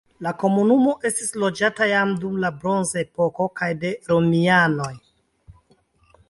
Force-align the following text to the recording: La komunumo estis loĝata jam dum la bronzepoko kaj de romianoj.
La 0.25 0.31
komunumo 0.43 0.93
estis 1.09 1.35
loĝata 1.43 1.87
jam 1.91 2.13
dum 2.23 2.39
la 2.45 2.51
bronzepoko 2.63 3.47
kaj 3.61 3.69
de 3.85 3.93
romianoj. 4.09 4.91